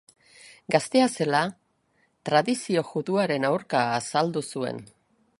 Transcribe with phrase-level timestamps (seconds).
[0.75, 1.41] Gaztea zela
[2.29, 4.81] tradizio juduaren aurka azaldu zuen.